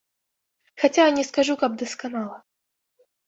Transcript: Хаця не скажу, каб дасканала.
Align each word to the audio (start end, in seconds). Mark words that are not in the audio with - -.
Хаця 0.83 1.05
не 1.17 1.25
скажу, 1.29 1.53
каб 1.63 1.71
дасканала. 1.81 2.37